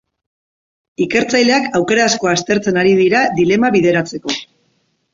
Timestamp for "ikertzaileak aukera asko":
1.07-2.33